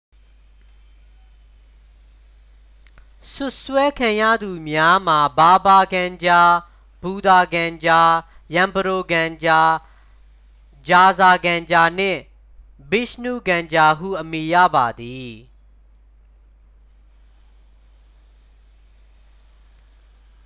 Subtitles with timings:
[3.33, 6.41] စွပ်စွဲခံရသူများမှာ ဘာဘာ ကန်ဂျာ
[7.01, 8.01] ဘူသာ ကန်ဂျာ
[8.53, 9.61] ရန်ပရို ကန်ဂျာ
[10.87, 12.19] ဂျာဇာ ကန်ဂျာနှင့်
[12.91, 15.31] ဗစ်ရှ်နု ကန်ဂျာဟု အမည်ရပါသည်